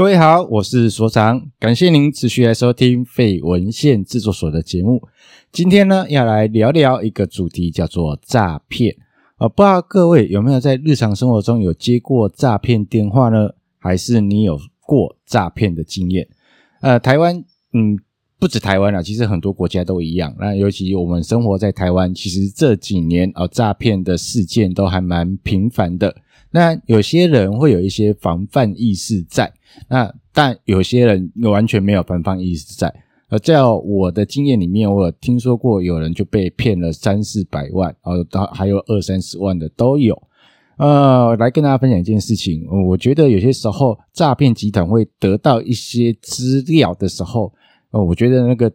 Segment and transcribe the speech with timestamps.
[0.00, 5.06] 各位好，我是所长，感谢您持续来收听废文献制作所的节目。
[5.52, 8.96] 今天呢，要来聊聊一个主题，叫做诈骗。
[9.36, 13.50] 呃，不知道各位有没有在日常生活中有接过诈骗电话呢？
[13.78, 16.26] 还是你有过诈骗的经验？
[16.80, 17.44] 呃，台湾，
[17.74, 17.98] 嗯，
[18.38, 20.34] 不止台湾啦，其实很多国家都一样。
[20.40, 26.16] 那尤其我们生活在台湾，其实这几年呃，诈骗的事件都还蛮频繁的。
[26.52, 29.52] 那有些人会有一些防范意识在，
[29.88, 32.92] 那但有些人完全没有防范意识在。
[33.28, 40.20] 而在我的经验里面，我有听说过有人就被骗了三四百万，哦，还有二三十万的都有。
[40.78, 47.52] 呃，来跟大家分享一件事情，我觉得有些时候诈骗集团会得到一些资料的时候，
[47.92, 48.72] 呃，我觉得那个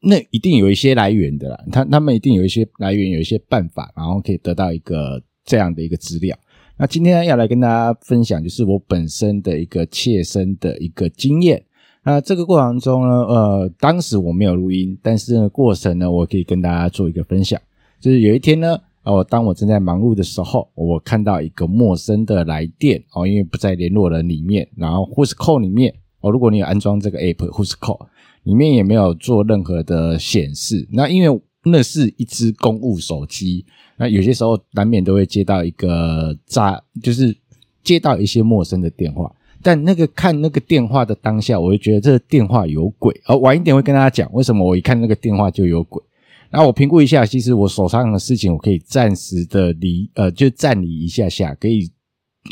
[0.00, 6.36] 那一定有一些来源的啦，他他们一定有一些来源，有一些办法，然后可以得到一个这样的一个资料。
[6.80, 11.62] 那今天要来跟大家分享，就是我本身的一个切身的一个经验。
[12.02, 17.60] 那这个过程中呢，呃，当时我没有录音，但是呢，过程呢，我可以跟大家做一个分享。
[18.00, 28.06] 就是有一天呢，哦，当我正在忙碌的时候，我看到一个陌生的来电，哦，因为不在联络人里面，然后 Whoscall 里面，哦，如果你有安装这个 app Whoscall
[28.44, 30.88] 里面也没有做任何的显示。
[30.90, 33.64] 那因为那是一只公务手机。
[33.96, 37.36] 那有些时候难免都会接到一个诈，就是
[37.82, 39.30] 接到一些陌生的电话。
[39.62, 43.14] 但那个看那个电话的当下，我会觉得这个电话有鬼。
[43.26, 46.02] 而晚一点会跟大家讲为什么我一看那个电话就有鬼。
[46.48, 51.88] 然后我评估一下，其实我手上的事情我可以暂时的离呃，就暂离一下下，可以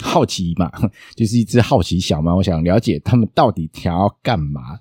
[0.02, 0.70] 好奇嘛，
[1.16, 4.78] 就是一只好奇小猫，我想了解他们到底想要干嘛。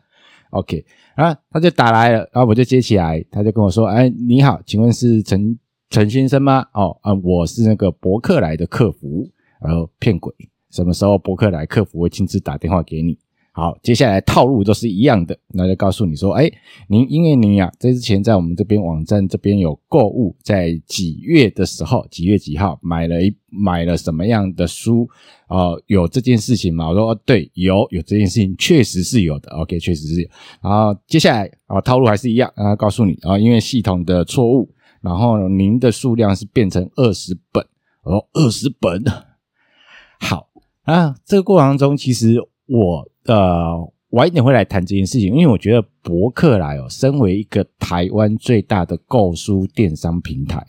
[0.52, 5.58] OK 啊，他就打来了，然后我就接起来，他就跟我说：“哎，你好，请问是陈？”
[5.90, 6.66] 陈先生吗？
[6.74, 9.26] 哦，啊，我是那个博客来的客服，
[9.62, 10.34] 然后骗鬼，
[10.70, 13.18] 什么时候博客来客服会亲自打电话给你？
[13.58, 16.48] 好，接下来套路都是一样的，那就告诉你说，哎，
[16.88, 25.10] 您因为您呀，这之前在我们这边网站这边有购物，在几月的时候，几月几号买了一买了什么样的书？
[25.48, 26.88] 哦，有这件事情吗？
[26.88, 29.50] 我说，哦，对，有有这件事情，确实是有的。
[29.54, 30.30] OK，确实是有。
[30.62, 34.72] 然后接下来啊，套路还是一样，然后告诉你啊，因为系统的错误。
[35.02, 37.66] 然后您的数量是变成二十本
[38.04, 39.04] 哦，二十本。
[40.20, 40.48] 好
[40.84, 50.66] 啊，这个过程中，其实我呃晚一点会来谈这件事情，因为我觉得博客来哦，身为一个台湾最大的购书电商平台，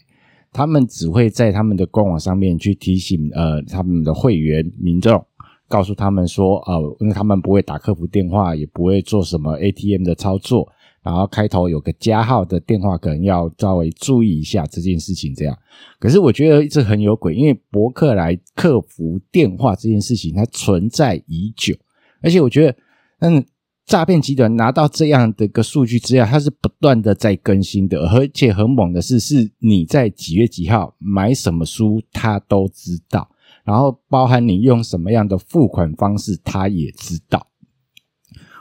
[0.52, 5.24] 他们只会在他们的官网上面去提醒呃他们的会员民众，
[5.68, 10.68] 告诉他们说呃，因为他们不会打客服电话，也不会做什么 ATM 的操作。
[11.00, 15.32] 然后开头有个加号的电话，可能要稍微注意一下这件事情。
[15.34, 15.56] 这样，
[15.98, 21.74] 可是我觉得这很有鬼，因为博客来客服电话这件事情它存在已久，
[22.22, 22.76] 而且我觉得，
[23.20, 23.44] 嗯，
[23.86, 33.30] 诈骗集团拿到这样的一个数据资料，它是不断的在更新的，而且很猛的是，是你在几月几号买什么书，他都知道，
[33.64, 37.46] 然后包含你用什么样的付款方式，他也知道。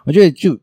[0.05, 0.57] 我觉得就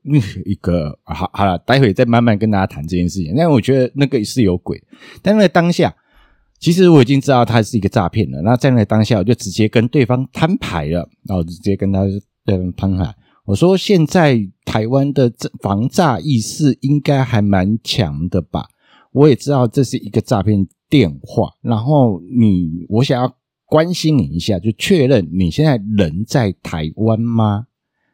[0.46, 3.34] 一个好好了，待会再慢慢跟大家谈这件事情。
[3.36, 4.82] 但我觉得那个是有鬼，
[5.20, 5.94] 但那个当下，
[6.58, 8.40] 其实我已经知道他是一个诈骗了。
[8.40, 12.06] 那在那个当下，我就直接跟对方摊牌了，然后直接跟他
[12.44, 13.14] 对方摊牌。
[13.46, 18.66] 我说：“现在台湾的防诈意识应该还蛮强的吧？
[19.12, 27.66] 我也知道这是一个诈骗电话，然后你，我想要关心你一下，就确认你现在人在台湾吗？”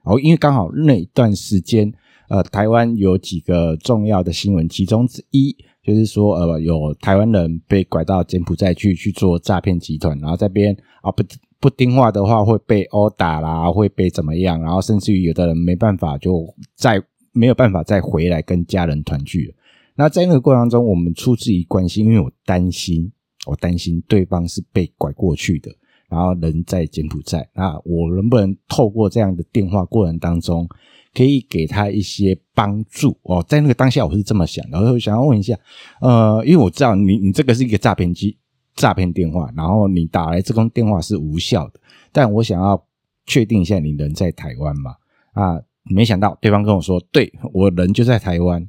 [0.02, 1.92] 哦，因为刚好那一段时间，
[2.28, 5.54] 呃，台湾有几个重要的新闻，其中之一
[5.84, 11.22] 就是说，呃，有台湾人被拐到柬埔寨去去做诈骗集团，然后这边啊不
[11.60, 17.00] 不听话的话会被殴打啦，会被怎么样，然后甚至于有的人没办法就再
[17.32, 19.54] 没有办法再回来跟家人团聚了。
[19.94, 23.12] 那在那个过程当中，我们出自于关心，因为我担心，
[23.46, 25.70] 我担心对方是被拐过去的。
[26.08, 30.68] 然后人在柬埔寨，那我能不能透过这样的电话过程当中，
[31.14, 33.44] 可以给他一些帮助哦？
[33.46, 35.56] 在那个当下，我是这么想的，然后想要问一下，
[36.00, 38.36] 呃，因为我知道你你这个是一个诈骗机
[38.80, 41.80] 诈骗电话，然后你打来这通电话是无效的，
[42.10, 42.82] 但我想要
[43.26, 44.94] 确定一下你人在台湾嘛？
[45.34, 48.66] 啊，没想到对方跟我说，对，我人就在台湾，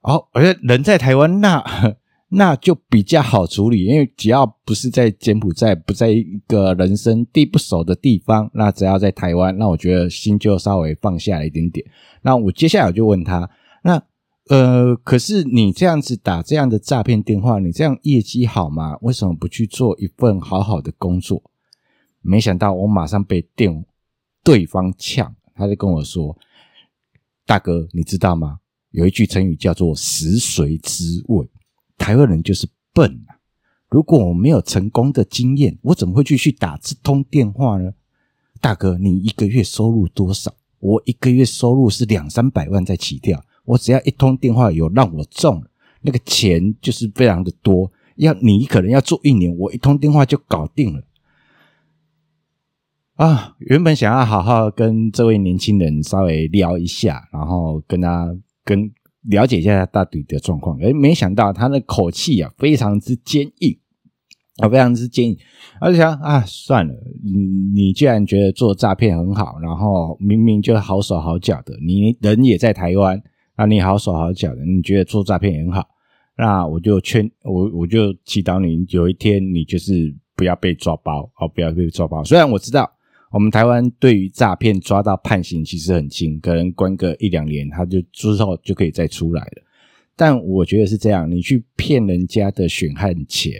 [0.00, 1.64] 哦，而且人在台湾那。
[2.28, 11.86] 那就比较好处理，因为只要不是在柬埔寨，不在一个人生地不熟的地方，那只要在台湾，那我觉得心就稍微放下了一点点。
[12.22, 13.48] 那我接下来就问他，
[13.84, 14.02] 那
[14.48, 18.96] 呃，可是你这样子打这样的诈骗电话，你这样业绩好吗？
[19.02, 21.42] 为什么不去做一份好好的工作？
[22.20, 23.84] 没想到我马上被电
[24.44, 26.36] 对方呛，他就跟我说
[27.44, 28.60] ：“大哥，你知道吗？
[28.92, 31.48] 有一句成语叫做‘食髓知味’，
[31.98, 33.38] 台湾人就是笨啊！
[33.88, 37.92] 如果我没有成功的经验，我怎么会继续打这通电话呢？
[38.60, 40.54] 大哥，你一个月收入多少？
[40.78, 45.62] 我一个月收入是两三百万在起跳，我只要一通电话有让我中，
[46.00, 47.92] 那个钱就是非常的多。
[48.16, 51.02] 要你可能要做一年，我一通电话就搞定了。”
[53.16, 58.92] 啊，原本想要好好跟这位年轻人稍微聊一下，然后跟他跟
[59.22, 63.78] 了解一下他到底的状况，诶，没想到他的口气啊非常之坚硬
[64.58, 65.38] 啊，非常之坚硬。
[65.80, 67.32] 而且啊，算了，你
[67.74, 73.22] 你既然觉得做诈骗很好，然后明明就好手好脚的，你人也在台湾，
[73.56, 75.86] 那你好手好脚的，你觉得做诈骗也很好，
[76.36, 82.22] 那我就劝我我就祈祷你有一天你就是不要被抓包，哦，不要被抓包。
[82.24, 82.92] 虽然我知道。
[83.32, 89.62] 我们台湾对于诈骗抓到判刑其实很轻，可能关个一两年，他就之后就可以再出来了。
[90.14, 93.52] 但我觉得是这样，你去骗人家的血汗钱。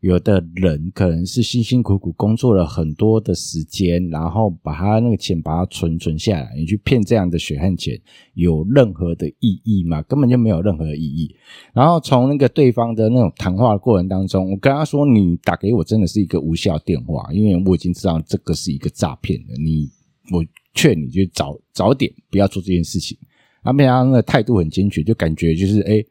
[0.00, 7.98] 有的人可能是辛辛苦苦工作了很多的时间，然后把他那个钱把它存存下来，你去骗这样的血汗钱，
[8.34, 10.02] 有任何的意义吗？
[10.02, 11.34] 根本就没有任何意义。
[11.72, 19.54] 然后从那个对方的那种谈话的过程当中，我跟他说：“你打给我真的是一个无效电话，因为我已经知道这个是一个诈骗了。
[19.58, 19.90] 你，
[20.30, 20.44] 我
[20.74, 23.18] 劝你就早早点不要做这件事情。”
[23.64, 26.04] 他们他那个态度很坚决，就感觉就是哎，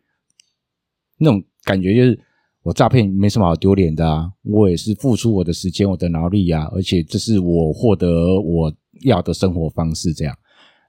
[1.19, 2.19] 那种感觉就是。
[2.65, 10.35] 我诈骗没什么好丢脸的啊，我也是付出我的时间、我的劳力啊，而且这是我获得我要的生活方式，这样，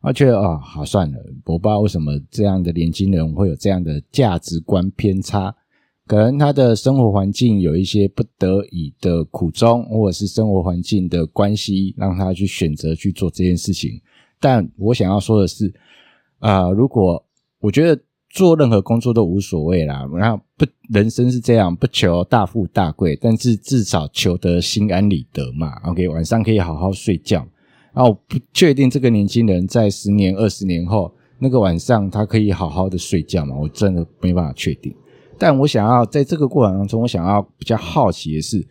[0.01, 5.55] 而且啊，好算了，我不知道为什么这样的年轻人会有这样的价值观偏差，
[6.07, 14.01] 可能他的生活环境有一些不得已的苦衷，或者是生活环境的关系，让他去选择去做这件事情。
[14.41, 15.71] 但我想要说的是，
[16.39, 17.23] 啊，如果
[17.61, 18.03] 我觉得。
[18.31, 25.73] 做任何工作都无所谓啦，然后不，人生是这样，不求大富大贵，但是至少求得心安理得嘛。
[25.85, 27.47] OK，晚上可以好好睡觉。
[27.95, 33.57] 然后不确定这个年轻人在十年、二十年后，那个晚上他可以好好的睡觉吗？
[33.57, 34.95] 我真的没办法确定。
[35.39, 38.67] 但我想要在这个过程当中，我想要比较好奇的是，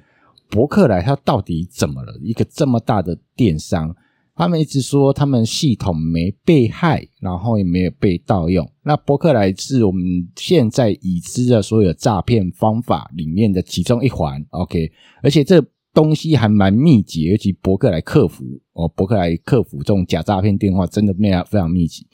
[0.50, 2.13] 博客来他到底怎么了？
[2.22, 3.96] 一个这么大的电商。
[4.36, 8.70] 他们一直说他们系统没被害，然后也没有被盗用。
[8.84, 14.92] 那博客来是我们现在已知的所有诈骗方法里面的其中一环，OK？
[15.24, 18.44] 而且这东西还蛮密集，尤其博客来客服
[18.74, 22.06] 哦，博客来客服这种假诈骗电话真的非常非常密集。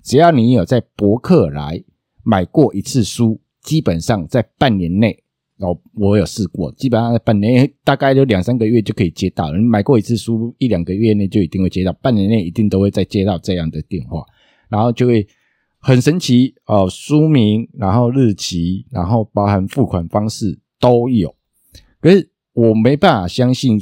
[0.00, 1.82] 只要你有在博客来
[2.22, 5.23] 买过一次书，基本上在半年内。
[5.58, 9.52] 哦，我有试过，基本上半年大概就两三个月就可以接到。
[9.52, 14.24] 你买过一次书，一两个月内就一定会接到，半年内一定都会再接到这样的电话，
[14.68, 15.26] 然后就会
[15.78, 21.34] 很神奇哦，书名，然后日期，然后包含付款方式都有。
[22.00, 23.80] 可是我没办法相信，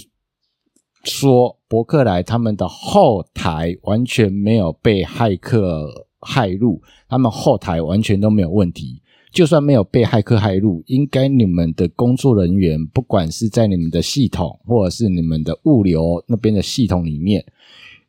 [1.04, 9.01] 说博客来他们的后台完全没有被骇客骇入，他们后台完全都没有问题。
[9.32, 17.42] 就算没有被骇客骇入，应该你们的工作人员，不管是在你们的系统，或者是你们的物流那边的系统里面，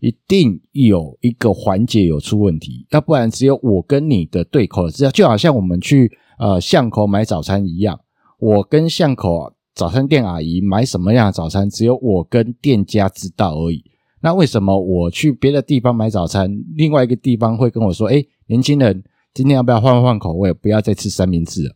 [0.02, 7.98] 一定有一个环节有出问题，要不然只有我跟你的对口知道，就好像我们去呃巷口买早餐一样，
[8.38, 13.82] 我跟巷口早餐店阿姨买什么样的早餐，只有我跟店家知道而已。
[14.20, 19.02] 那为什么我去别的地方买早餐，另外一个地方会跟我说，诶，年轻人。
[19.34, 20.54] 今天要不要换换口味？
[20.54, 21.76] 不要再吃三明治了。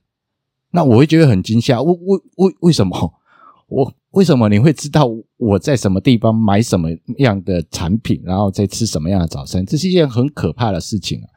[0.71, 1.81] 那我会觉得很惊吓。
[1.81, 3.13] 为为为为什么？
[3.67, 9.65] 我为什么你会知道我在什么地方买什么样的产品，然后再吃什么样的早餐？
[9.65, 11.27] 这是一件很可怕的事情啊。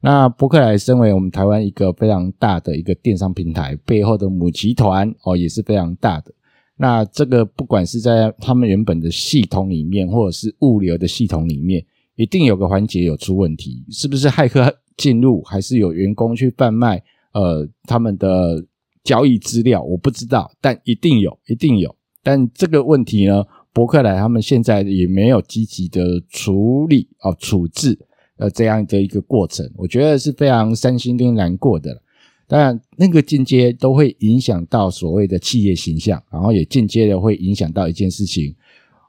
[0.00, 6.32] 那伯克莱身为我们台湾一个非常大的一个电商平台，背后的母集团哦也是非常大的。
[6.76, 11.84] 那这个不管是在他们原本的系统里面，或者是物流的系统里面，
[12.14, 14.72] 一定有个环节有出问题，是不是骇客？
[14.96, 18.64] 进入还是有员工去贩卖，呃，他们的
[19.04, 21.94] 交易资料，我不知道，但一定有，一定有。
[22.22, 27.96] 但这个问题呢，博客来他们现在也没有积极的处理哦，处置
[28.36, 32.02] 呃这样的一个过程，我觉得是非常伤心跟难过的。
[32.48, 38.54] 当然，那个间接都会影响到所谓的企业形象，然后也间接的会影响到一件事情，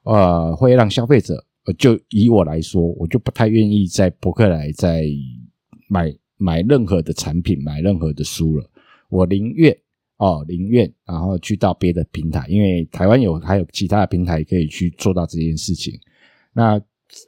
[0.03, 1.43] 呃，会让消费者，
[1.77, 5.05] 就以我来说，我就不太愿意在博客来在。
[5.87, 8.69] 买买任何的产品，买任何的书了，
[9.09, 9.75] 我宁愿
[10.17, 15.99] 哦，宁愿然后去到别的平台，因为台湾有还有其他的平台可以去做到这件事情。
[16.53, 16.79] 那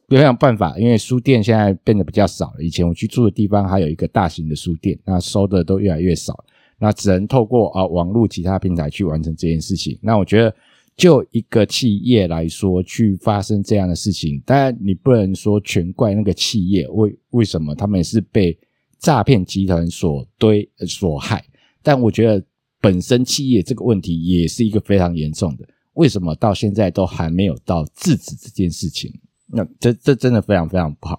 [0.08, 2.62] 没有办法，因为书店现在变得比较少了。
[2.62, 6.44] 以前我去住的地方还有一个大型的书店，那收的都越来越少，
[6.78, 9.98] 那只能透过啊网络其他平台去完成这件事情。
[10.02, 10.54] 那我觉得，
[11.00, 18.60] 就一个企业来说，去发生这样的事情，当然你不能说全怪那个企业，为为什么他们是被
[19.00, 21.42] 诈骗集团所堆所害？
[21.82, 22.44] 但我觉得
[22.82, 25.66] 本身企业这个问题也是一个非常严重的。
[25.94, 29.10] 为什么到现在都还没有到制止这件事情？
[29.48, 31.18] 那这这真的非常非常不好。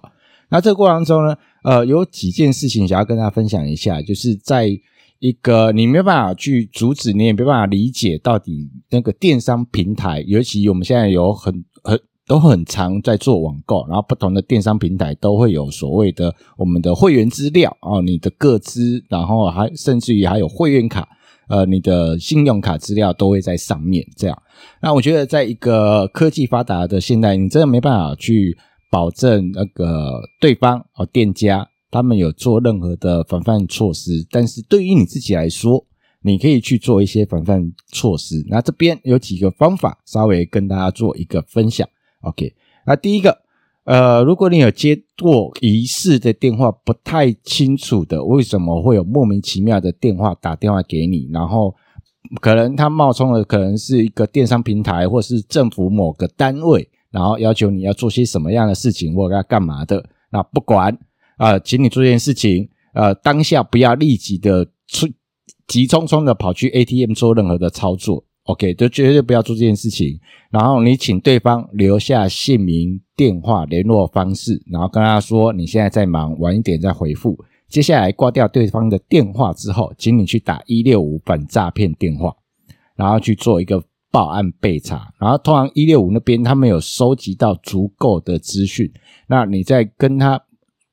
[0.49, 4.69] 那这个过程中呢，呃，有几件事情想要跟大家分享一下，就是在
[5.21, 11.97] 一个你没办法去阻止，你也没办法理解到底那个电商平台，尤其我们现在有很很
[12.27, 21.07] 都很常在做网购，然后不同的电商平台都会有所谓的我们的会员资料哦，你的个资，然后还甚至于还有会员卡。
[21.47, 24.41] 呃，你的信用卡资料都会在上面，这样。
[24.81, 28.57] 那我觉得，在一个科技发达的现代，你真的没办法去
[28.89, 34.25] 保证那个对方哦，店家他们有做任何的防范措施。
[34.31, 35.85] 但是对于你自己来说，
[36.21, 38.43] 你可以去做一些防范措施。
[38.47, 41.87] 那这边有几个方法，稍微跟大家做一个分享。
[42.21, 42.55] OK，
[42.87, 43.37] 那第一个。
[43.83, 51.27] 呃，如果你有接过疑似的电话，不太清楚的，为什么会有莫名其妙的电话打电话给你？
[51.33, 51.75] 然后
[52.39, 60.07] 可能他冒充的可能是一个电商平台，或是政府某个单位，然后要求你要做些什么样的事情，或者要干嘛的？
[60.29, 60.95] 那不管
[61.41, 65.07] 啊、呃，请你做一件事情，呃，当下不要立即的出
[65.65, 68.23] 急匆匆的跑去 ATM 做任何的操作。
[68.43, 70.19] OK，就绝对不要做这件事情。
[70.51, 77.35] 然后你请对方留下姓名、电话、联络方式，然后跟他说你现在在忙，晚一点再回复。
[77.67, 82.35] 接下来挂掉对方的电话之后，请你去打一六五反诈骗电话，
[82.95, 83.81] 然后去做一个
[84.11, 85.11] 报案备查。
[85.19, 88.91] 然后通常一六五那边他们有收集到足够的资讯，
[89.27, 90.39] 那你再跟他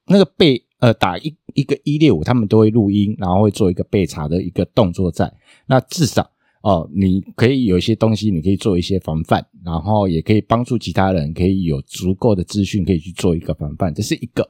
[0.08, 5.32] 那个备呃打一一个一六五，他们都会录音，然后会做一个备查的一个动作在。
[5.66, 6.30] 那至少。
[6.60, 14.46] 哦，你可以有一些东西，你可以做一些防范，然后也可以帮助其他人，可以有足够的资讯可以去做一个防范，这是一个。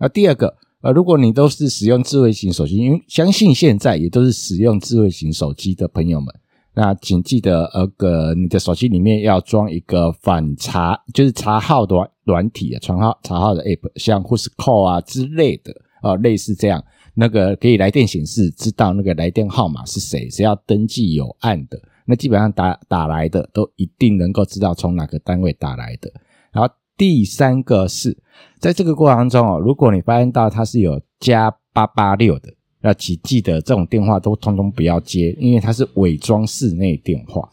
[0.00, 6.34] 那第二个，呃，如果你都是使用智慧型手机，因为相信现在也都是使用智慧型手机的朋友们，
[6.74, 11.94] 那请记得，那个你的手机里面要装一个反查，就是查号的
[12.30, 16.82] 软体啊，传号查号的 app，像 Whoscall 啊之类的，啊，类似这样。
[17.14, 26.10] 那个可以来电显示，知道那个来电号码是谁，谁要登记有案的，那基本上打打来的都一定能够知道从哪个单位打来的。
[26.52, 28.16] 然后第三个是，
[28.58, 37.46] 在这个过程中哦，如果你发现到它是有加八八六的，那请记得这种电话都通通不要接，因为它是伪装室内电话。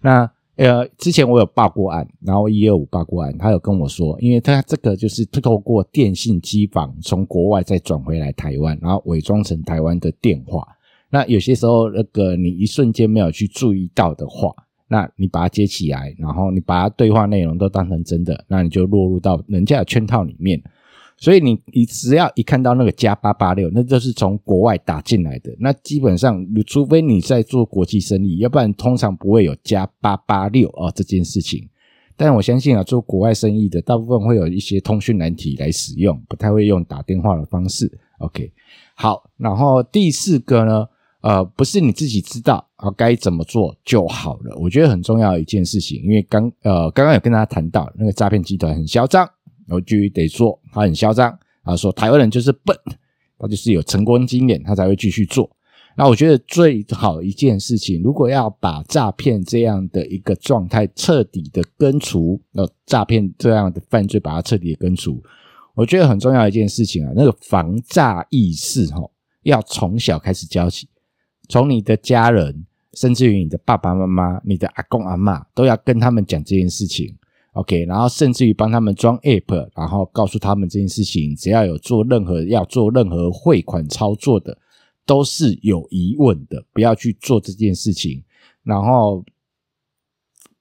[0.00, 10.64] 那呃，之前我有报过案，然后一二五报过案，他有跟我说，因为他这个就是透过电信机房从国外再转回来台湾，然后伪装成台湾的电话。
[11.10, 14.52] 那有些时候，那个你一瞬间没有去注意到的话，
[14.88, 20.62] 那你把它接起来，然后你把它对话内容都当成真的，那你就落入到人家的圈套里面。
[21.16, 25.54] 所以你你只要一看到那个加八八六，那就是从国外打进来的。
[25.58, 31.66] 那基本上，除非你在做国际生意，要不然通常不会有加八八六啊这件事情。
[32.16, 37.90] 但我相信啊，做国外生意的大部分会有一些通讯软体来使用，不太会用打电话的方式。
[38.18, 38.52] OK，
[38.94, 40.86] 好，然后第四个呢，
[41.22, 44.56] 呃，不是你自己知道啊该怎么做就好了。
[44.60, 49.28] 我觉得很重要一件事情，因为刚呃刚刚有跟大家谈到那个诈骗集团很嚣张。
[49.68, 52.76] 我就得做他很嚣张啊，说台湾人就是笨，
[53.38, 55.50] 他就是有成功经验，他才会继续做。
[55.96, 65.22] 那我觉得最好一件事情，如果要把诈骗这样的一个状态彻底的根除，那诈骗这样的犯罪把它彻底的根除，
[65.74, 69.08] 我觉得很重要一件事情啊，那个防诈意识哈，
[69.44, 70.88] 要从小开始教起，
[71.48, 77.16] 从你的家人，甚至于你的爸爸妈妈、你的阿公阿嬷，都要跟他们讲这件事情。
[77.54, 84.58] OK，然后甚至于帮他们装 App，然后告诉他们这件事情，只要有做任何要做任何汇款操作的，
[85.06, 88.22] 都是有疑问的，不要去做这件事情。
[88.64, 89.24] 然后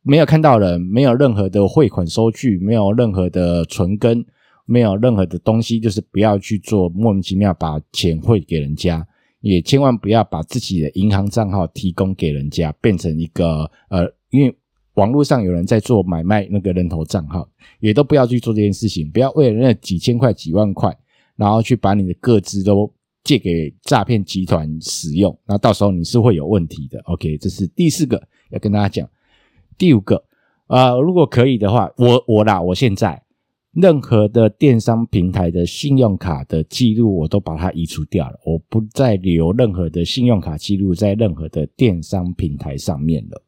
[0.03, 4.23] 没有看到人，没有任何的汇款收据，没有任何的存根，
[4.65, 9.03] 没有任何的东西，就是不要去做莫名其妙把钱汇给人家，
[9.41, 14.55] 也千万不要把自己的银行账号提供给人家，变成一个呃，因为。
[14.95, 20.95] 网络上有人在做买卖，那个人头账号也都不要去做这件事情，不要为了那几千块、几万块，
[21.35, 22.91] 然后去把你的个资都
[23.23, 26.99] 借给诈骗集团使用，那到时候你是会有问题的。
[27.05, 28.21] OK，这是第四个
[28.51, 29.09] 要跟大家讲。
[29.77, 30.23] 第五个，
[30.67, 33.19] 呃，如果可以的话，我我啦，我现在
[33.71, 43.41] 任何的电商平台的信用卡的记录，我都把它移除掉了，我不再留任何的信用卡记录在任何的电商平台上面了。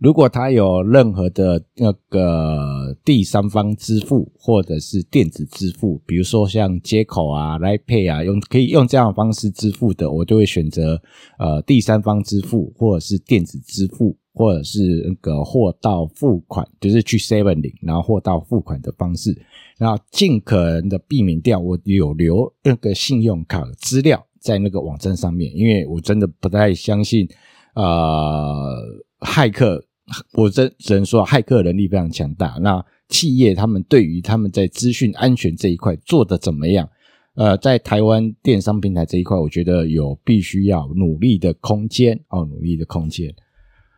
[0.00, 10.98] 如果他有任何的那个第三方支付或者是电子支付，比如说像接口啊、来 pay 啊，用可以用这样的方式支付的，我就会选择
[11.38, 19.38] 呃第三方支付或者是电子支付，或者是那个货到付款，就是去 Seven 领，然后货到付款的方式，
[19.76, 27.28] 然后尽可能的避免掉我有留那个信用卡资料在那个网站上面，因为我真的不太相信
[27.74, 28.74] 呃
[29.20, 29.84] 骇客。
[30.32, 32.58] 我真只能说，骇客能力非常强大。
[32.60, 36.88] 那企业他们对于他们在资讯安全这一块做得怎么样？
[37.34, 43.34] 呃，在台湾电商平台这一块，我觉得有必须要努力的空间哦，努力的空间。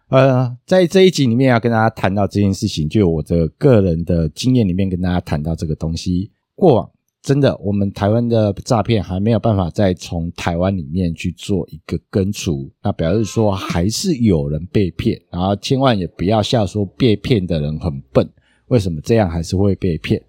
[0.08, 6.90] 呃，在这一集里面要跟大家谈到这件事情，就我的个人的经验里面跟大家谈到这个东西，过往。
[7.22, 18.28] 真的，我们台湾的诈骗还没有办法再从台湾里面去做一个根除，那表示说还是有人被骗，然后千万也不要笑说被骗的人很笨，
[18.66, 20.20] 为什么这样还是会被骗？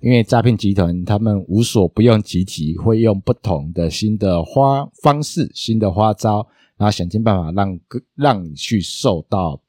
[0.00, 6.44] 因为诈骗集团他们无所不用其极，会用不同的新的花方式、新的花招，
[6.76, 7.78] 然后想尽办法让
[8.16, 9.62] 让你去受到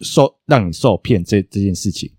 [0.00, 2.10] 受让你受骗这这件事情，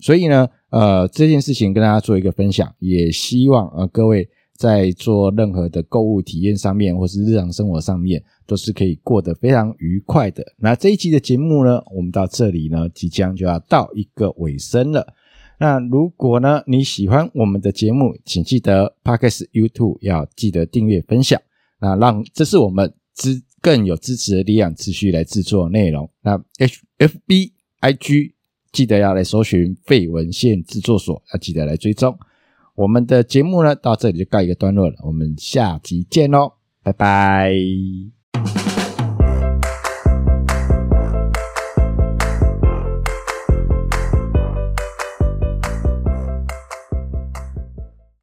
[0.00, 0.48] 所以呢。
[0.70, 10.44] 呃，这件事情跟大家做一个分享，也希望呃各位在做任何的购物体验上面，或是日常生活上面，都是可以过得非常愉快的。
[10.58, 15.12] 那这一期的节目呢，我们到这里呢，即将就要到一个尾声了。
[15.58, 21.42] 那如果呢你喜欢我们的节目，请记得 Podcast YouTube 要记得订阅分享，
[21.80, 26.08] 那让这是我们支更有支持的力量，持续来制作内容。
[26.22, 28.34] 那 H F B I G。
[28.72, 32.16] 记得要来搜寻废文献制作所，要记得来追踪
[32.74, 33.74] 我们的节目呢。
[33.74, 36.52] 到这里就告一个段落了，我们下集见喽，
[36.82, 38.19] 拜拜。